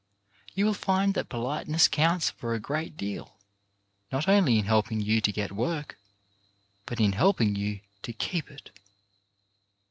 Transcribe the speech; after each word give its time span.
You 0.55 0.65
will 0.65 0.73
find 0.73 1.13
that 1.13 1.29
polite 1.29 1.67
ness 1.67 1.87
counts 1.87 2.31
for 2.31 2.55
a 2.55 2.59
great 2.59 2.97
deal, 2.97 3.35
not 4.11 4.27
only 4.27 4.57
in 4.57 4.65
helping 4.65 4.99
you 4.99 5.21
to 5.21 5.31
get 5.31 5.51
work, 5.51 5.99
but 6.87 6.99
in 6.99 7.11
helping 7.13 7.53
you 7.53 7.81
to 8.01 8.11
keep 8.11 8.49
it. 8.49 8.71